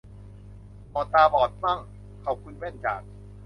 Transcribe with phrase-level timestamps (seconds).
[0.89, 1.79] โหมดตาบอดมั่ง
[2.23, 3.01] ขอบคุณแว่นจาก